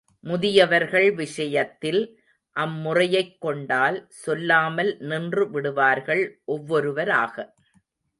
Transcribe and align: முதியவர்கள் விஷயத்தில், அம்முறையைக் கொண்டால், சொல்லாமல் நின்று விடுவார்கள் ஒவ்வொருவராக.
முதியவர்கள் 0.19 1.13
விஷயத்தில், 1.13 1.99
அம்முறையைக் 2.55 3.41
கொண்டால், 3.41 4.07
சொல்லாமல் 4.09 4.97
நின்று 4.99 5.51
விடுவார்கள் 5.51 6.41
ஒவ்வொருவராக. 6.45 7.53